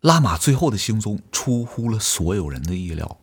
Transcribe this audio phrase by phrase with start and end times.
[0.00, 3.18] 拉玛最后的行踪出乎了所有人的意料。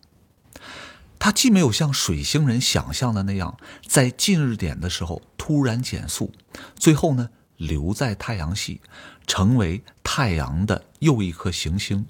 [1.20, 3.58] 他既没有像水星人想象的那样，
[3.88, 6.34] 在近日点的时候突然减速，
[6.76, 8.82] 最后呢留在太阳系，
[9.26, 12.04] 成为太阳的又一颗行星；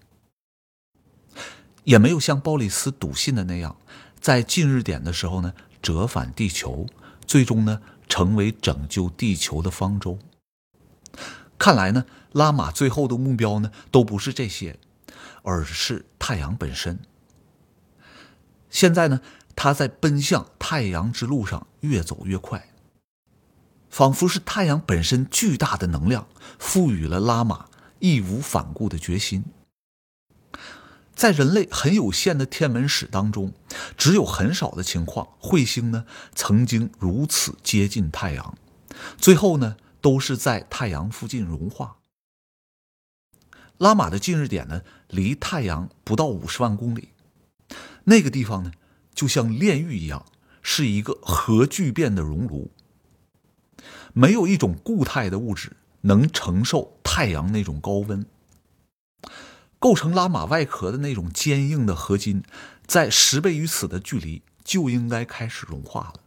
[1.83, 3.75] 也没有像鲍里斯笃信的那样，
[4.19, 6.87] 在近日点的时候呢折返地球，
[7.27, 10.17] 最终呢成为拯救地球的方舟。
[11.63, 14.77] 看来呢，拉玛最后的目标呢都不是这些，
[15.43, 16.99] 而是太阳本身。
[18.69, 19.21] 现在呢，
[19.55, 22.67] 他在奔向太阳之路上越走越快，
[23.89, 26.27] 仿佛是太阳本身巨大的能量
[26.59, 27.67] 赋予了拉玛
[27.99, 29.45] 义无反顾的决心。
[31.15, 33.53] 在人类很有限的天文史当中，
[33.95, 36.03] 只有很少的情况，彗星呢
[36.35, 38.57] 曾经如此接近太阳，
[39.17, 41.99] 最后呢都是在太阳附近融化。
[43.77, 47.09] 拉玛的近日点呢，离太阳不到五十万公里。
[48.03, 48.73] 那个地方呢，
[49.15, 50.25] 就像炼狱一样，
[50.61, 52.69] 是一个核聚变的熔炉。
[54.11, 58.25] 没有一种固态的物质能承受太阳那种高温。
[59.79, 62.43] 构成拉玛外壳的那种坚硬的合金，
[62.85, 66.19] 在十倍于此的距离就应该开始融化了。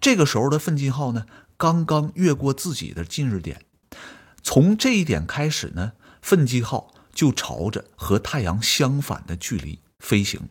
[0.00, 1.26] 这个时候的奋进号呢，
[1.58, 3.66] 刚刚越过自己的近日点，
[4.44, 9.80] 从这一点开始呢，奋进号就朝着和太阳相反的距离。
[9.98, 10.48] 飞行，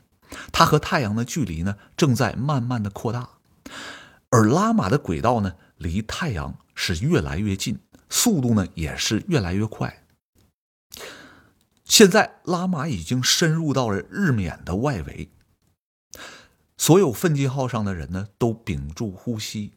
[0.52, 3.30] 它和太阳的距离呢正在慢慢的扩大，
[4.30, 10.04] 而拉玛的轨道呢离太阳是越来越近，速度呢也是越来越快。
[11.86, 15.32] 现在拉玛已经深入到了日冕的外围，
[16.78, 19.72] 所有奋进号上的人呢都屏住呼吸，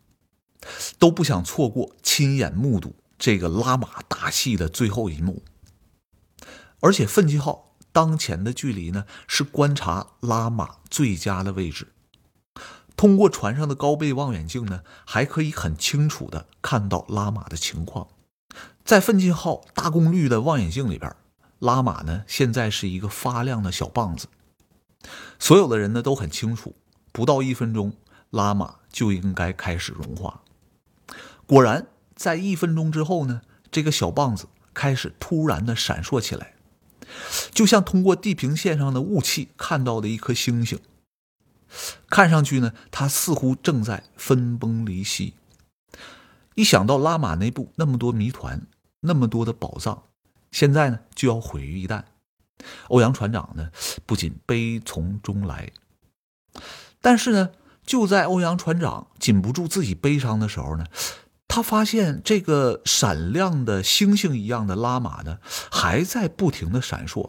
[0.98, 5.42] 都不想错过亲眼目睹这个拉玛大戏的最后一幕，
[6.80, 7.66] 而且奋进号。
[7.92, 11.88] 当前的距离呢，是观察拉玛最佳的位置。
[12.96, 18.06] 通过船上的高倍望远镜呢，还可以很清楚的看到拉玛的情况。
[18.84, 21.12] 在奋进号大功率的望远镜里边，
[21.58, 24.28] 拉玛呢现在是一个发亮的小棒子。
[25.40, 26.76] 所有的人呢都很清楚，
[27.10, 27.94] 不到一分钟，
[28.30, 30.42] 拉玛就应该开始融化。
[31.50, 36.54] 果然，在一分钟之后呢，这个小棒子开始突然的闪烁起来。
[37.50, 40.78] 就像通过地平线上的雾气看到的一颗星星，
[42.08, 45.34] 看上去呢，它似乎正在分崩离析。
[46.54, 48.64] 一想到拉玛内部那么多谜团，
[49.00, 50.04] 那么多的宝藏，
[50.52, 52.04] 现在呢就要毁于一旦，
[52.86, 53.72] 欧阳船长呢
[54.06, 55.72] 不仅悲从中来，
[57.00, 57.50] 但是呢，
[57.84, 60.86] 就在欧阳船长禁不住自己悲伤的时候呢。
[61.52, 65.38] 他发现这个闪亮的星星一样的拉玛呢，
[65.68, 67.28] 还在不停的闪烁。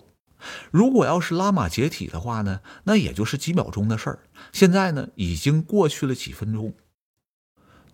[0.69, 4.19] 如果要是拉玛解体的话呢，那也就是几秒钟的事儿。
[4.53, 6.75] 现在呢，已经过去了几分钟。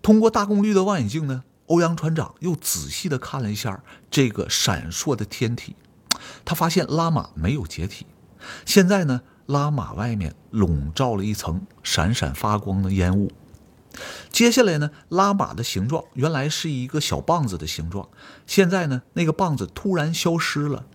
[0.02, 5.78] 通过大功率的望远镜呢，欧阳船长又仔细的看了一下这个闪烁的天体，
[6.44, 8.06] 他发现拉玛没有解体。
[8.66, 13.32] 现在呢，拉玛外面笼罩了一层闪闪发光的烟雾。
[14.30, 18.10] 接下来呢，拉玛的形状原来是一个小棒子的形状，
[18.46, 20.86] 现在呢，那个棒子突然消失了，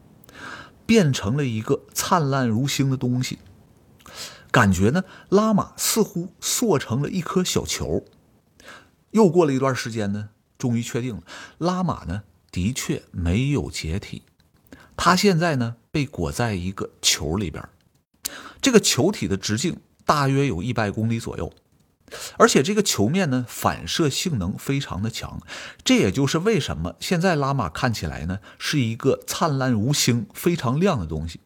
[0.86, 3.38] 变成了一个灿烂如星的东西。
[4.50, 8.04] 感觉呢，拉玛似乎缩成了一颗小球。
[9.12, 11.22] 又过了一段时间呢，终于确定了，
[11.58, 14.22] 拉玛呢的确没有解体，
[14.96, 17.66] 它现在呢被裹在一个球里边，
[18.60, 21.52] 这个球体的直径大约有一百公里左右。
[22.38, 25.40] 而且这个球面呢，反射性能非常的强，
[25.84, 31.40] 这也就是为什么现在拉玛看起来呢是一个灿烂如星、非常亮的东西。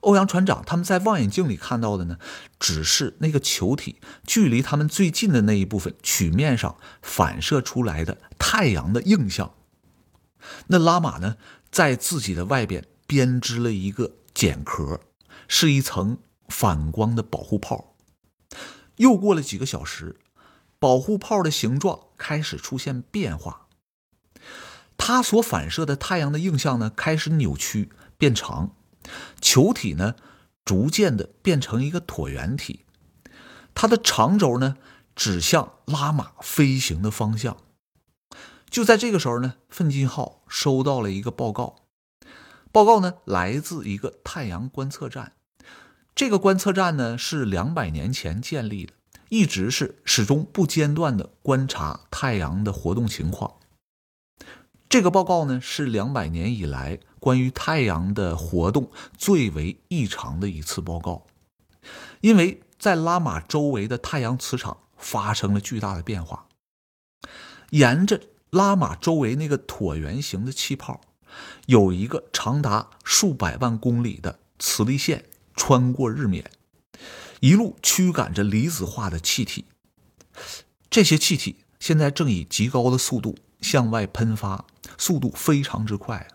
[0.00, 2.18] 欧阳船长他们在望远镜里看到的呢，
[2.58, 9.54] 只是那个球体距离他们最近的那一部分曲面上反射出来的太阳的映像。
[10.68, 11.36] 那拉玛呢，
[11.70, 15.00] 在自己的外边编织了一个茧壳，
[15.46, 16.18] 是一层
[16.48, 17.91] 反光的保护泡。
[19.02, 20.14] 又过了几个小时，
[20.78, 23.66] 保护泡的形状开始出现变化，
[24.96, 28.76] 它所反射的太阳的映像呢开始扭曲变长，
[29.40, 30.14] 球体呢
[30.64, 32.84] 逐渐的变成一个椭圆体，
[33.74, 34.76] 它的长轴呢
[35.16, 37.56] 指向拉玛飞行的方向。
[38.70, 41.74] 就在这个时候呢，奋进号收到了一个报告，
[42.70, 45.32] 报告呢来自一个太阳观测站。
[46.14, 48.92] 这个观测站呢是两百年前建立的，
[49.30, 53.54] 一直是始终不间断的观察太阳的活动情况。
[54.88, 61.24] 这个报告呢，是两百年以来关于太阳的活动最为异常的一次报告，
[62.20, 66.46] 因为在拉玛周围的太阳磁场发生了巨大的变化，
[67.70, 68.20] 沿着
[68.50, 71.00] 拉玛周围那个椭圆形的气泡，
[71.64, 76.50] 有一个长达数百万公里的磁力线穿过日冕，
[77.40, 79.66] 一路驱赶着离子化的气体，
[80.90, 84.64] 这些气体现在正以极高的速度向外喷发。
[84.98, 86.28] 速度非常之快，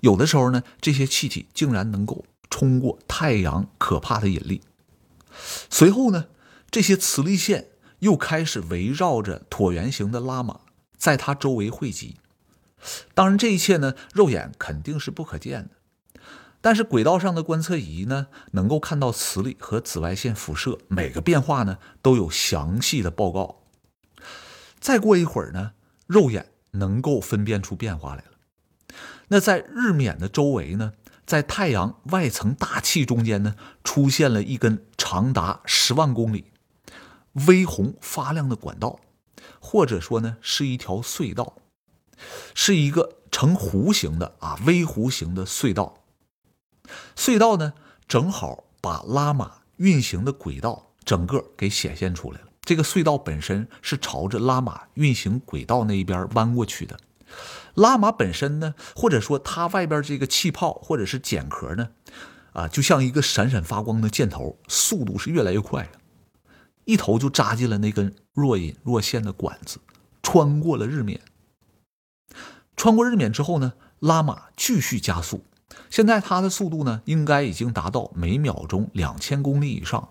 [0.00, 4.60] 有的时候呢，这些气体竟然能够冲过太阳可怕的引力。
[5.70, 6.26] 随后呢，
[6.70, 7.70] 这些磁力线
[8.00, 10.60] 又开始围绕着椭圆形的拉玛，
[10.96, 12.16] 在它周围汇集。
[13.14, 15.70] 当然，这一切呢，肉眼肯定是不可见的，
[16.62, 23.64] 但是轨道上的观测仪呢，能够看到磁力和紫外线辐射每个变化呢，都有详细的报告。
[24.80, 25.72] 再过一会儿呢，
[26.06, 26.46] 肉眼。
[26.74, 28.96] 能够分辨出变化来了。
[29.28, 30.94] 那在日冕的周围呢，
[31.26, 36.46] 在太阳外层大气中间呢，出现了一根长达十万公里、
[37.46, 39.00] 微红发亮的管道，
[39.60, 41.56] 或者说呢，是一条隧道，
[42.54, 46.01] 是一个呈弧形的啊微弧形的隧道。
[47.16, 47.72] 隧道呢，
[48.06, 52.46] 正好把拉玛运行的轨道整个给显现出来了。
[52.62, 56.98] 这个隧道本身是朝着拉玛运行轨道那一边弯过去的。
[57.74, 61.88] 拉玛本身呢，或者说它外边这个气泡或者是茧壳呢，
[62.52, 65.90] 啊，就像一个闪闪发光的箭头，速度是越来越快
[66.84, 69.78] 一头就扎进了那根若隐若现的管子，
[70.22, 71.20] 穿过了日冕。
[72.76, 75.44] 穿过日冕之后呢，拉玛继续加速，
[75.90, 80.08] 现在它的速度呢，应该已经达到每秒钟两千公里以上。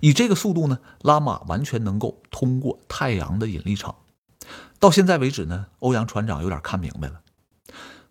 [0.00, 3.94] 以这个速度呢，拉玛完全能够通过太阳的引力场。
[4.78, 7.20] 到现在为止呢，欧阳船长有点看明白了。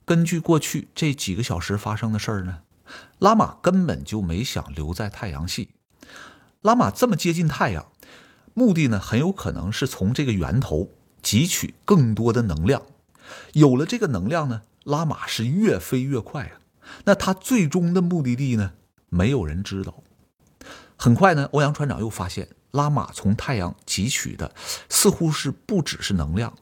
[0.06, 2.60] 根据过去这几个小时发生的事儿呢，
[3.20, 5.70] 拉玛根本就没想留在太阳系。
[6.62, 7.92] 拉玛这么接近太阳，
[8.54, 10.90] 目的呢很有可能是从这个源头
[11.24, 12.82] 汲取更多的能量。
[13.54, 16.59] 有了这个能量呢，拉玛是越飞越快啊。
[17.06, 18.72] 那他最终的目的地呢，
[19.10, 20.04] 没有人知道。
[20.96, 24.54] 很快呢，欧阳船长又发现拉玛从太阳汲取的
[24.90, 26.54] 似乎是不只是能量。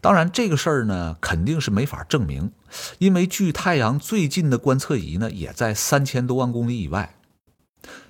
[0.00, 2.52] 当然，这个事儿呢肯定是没法证明，
[2.98, 7.14] 因为距太阳最近的观测仪呢也在三千多万公里以外。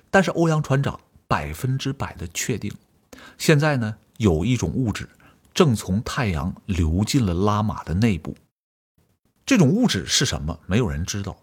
[0.09, 2.71] 但是欧阳船长百分之百的确定，
[3.37, 5.09] 现在呢有一种物质
[5.53, 8.35] 正从太阳流进了拉玛的内部。
[9.47, 10.59] 这种物质是什么？
[10.65, 11.39] 没有人知道，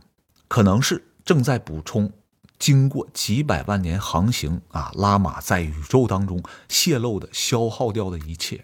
[0.47, 2.13] 可能是正在补充。
[2.59, 8.61] 经过几百万年航行啊，拉玛在宇宙当中泄露的、消耗掉的一切，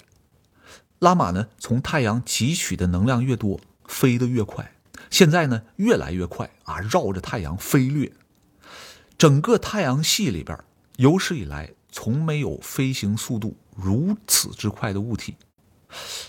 [0.99, 4.75] 拉玛呢从太阳汲取的能量越多，飞得越快。
[5.09, 8.13] 现在呢越来越快啊，绕着太阳飞掠。
[9.17, 10.63] 整个太阳系里边，
[10.97, 15.37] 有史以来从没有飞行速度如此之快的物体。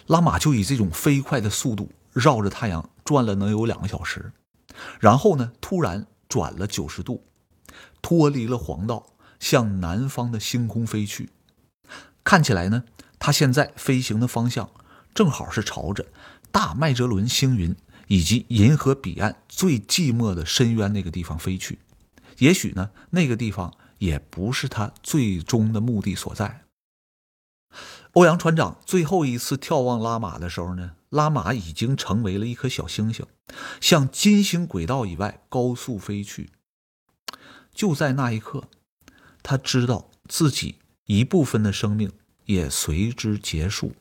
[0.07, 4.31] 拉玛就以这种飞快的速度绕着太阳转了能有两个小时，
[4.99, 7.25] 然后呢突然转了九十度。
[8.01, 11.29] 脱离了黄道，向南方的星空飞去。
[12.23, 12.83] 看起来呢，
[13.19, 14.71] 它现在飞行的方向
[15.13, 16.07] 正好是朝着
[16.51, 17.75] 大麦哲伦星云
[18.07, 21.79] 以及银河彼岸最寂寞的深渊那个地方飞去。
[22.39, 26.63] 也许呢，那个地方也不是他最终的目的所在。
[28.13, 33.25] 欧阳船长最后一次眺望拉玛的时候呢，拉玛已经成为了一颗小星星，
[33.79, 36.49] 向金星轨道以外高速飞去。
[37.73, 38.65] 就在那一刻，
[39.41, 42.11] 他知道自己一部分的生命
[42.45, 43.93] 也随之结束。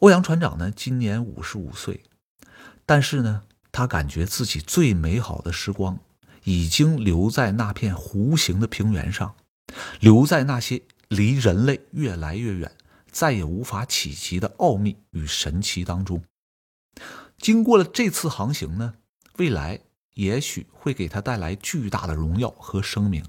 [0.00, 2.02] 欧阳船长呢，今年五十五岁，
[2.84, 5.98] 但是呢，他感觉自己最美好的时光
[6.42, 9.36] 已经留在那片弧形的平原上，
[10.00, 12.72] 留在那些离人类越来越远、
[13.10, 16.22] 再也无法企及的奥秘与神奇当中。
[17.38, 18.94] 经过了这次航行呢，
[19.36, 19.80] 未来。
[20.14, 23.24] 也许会给他带来巨大的荣耀和声名，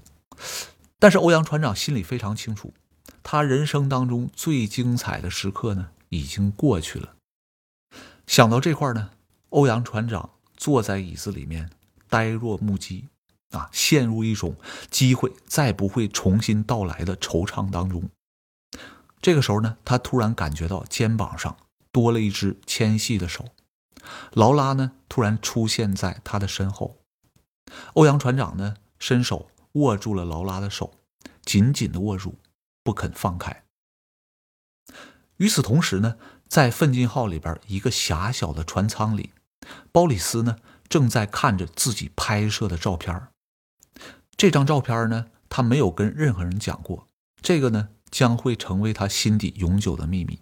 [0.98, 2.74] 但是欧阳船长心里非常清楚，
[3.22, 7.14] 他人生当中最精彩的时刻呢已经过去了。
[8.26, 9.12] 想到这块呢，
[9.50, 11.70] 欧阳船长坐在椅子里面，
[12.08, 13.06] 呆若木鸡，
[13.50, 14.56] 啊，陷入一种
[14.90, 18.08] 机会再不会重新到来的惆怅当中。
[19.20, 21.56] 这个时候呢，他突然感觉到肩膀上
[21.92, 23.44] 多了一只纤细的手。
[24.32, 26.96] 劳拉呢，突然出现在他的身后。
[27.94, 30.94] 欧阳船长呢，伸手握住了劳拉的手，
[31.42, 32.38] 紧紧的握住，
[32.82, 33.64] 不肯放开。
[35.36, 36.16] 与此同时呢，
[36.48, 39.32] 在奋进号里边一个狭小的船舱里，
[39.92, 40.56] 鲍里斯呢
[40.88, 43.28] 正在看着自己拍摄的照片。
[44.40, 47.06] 这张照片呢，他没有跟任何人讲过，
[47.42, 50.40] 这个呢将会成为他心底永久的秘密。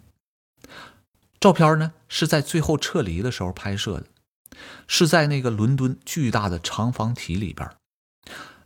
[1.37, 4.05] 照片呢是在最后撤离的时候拍摄的，
[4.87, 7.69] 是在那个伦敦巨大的长方体里边。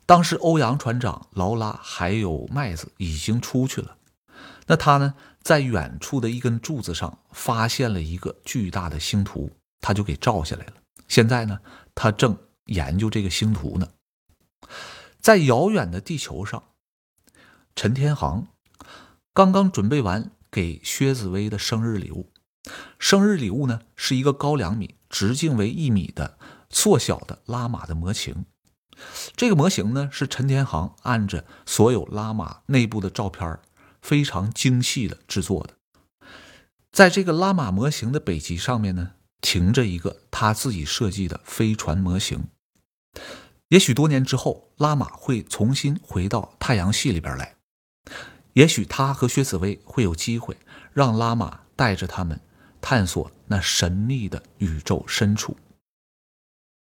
[0.05, 3.97] 当时欧阳船长、劳拉还有麦子已经出去了，
[4.67, 5.15] 那他呢？
[5.41, 10.73] 在远处的一根柱子上发现了一个巨大的星图，他就给照下来了。
[11.07, 11.59] 现在呢，
[11.95, 13.87] 他正研究这个星图呢。
[15.23, 16.61] 在遥远的地球上，
[17.77, 18.49] 陈天航
[19.33, 22.29] 刚刚准备完给薛紫薇的生日礼物。
[22.99, 26.37] 生日礼物呢，是一个高两米、直径为一米的
[26.69, 28.43] 缩小的拉玛的模型。
[29.37, 33.57] 这个模型呢，是陈天航按着所有拉玛内部的照片
[34.01, 35.77] 非常精细的制作的，
[36.91, 42.49] 在这个拉玛模型的北极上面呢，停着一个他自己设计的飞船模型。
[43.73, 47.55] 也许多年之后，拉玛会重新回到太阳系里边来，
[48.53, 50.55] 也许他和薛紫薇会有机会
[50.91, 52.39] 让拉玛带着他们
[52.79, 55.57] 探索那神秘的宇宙深处。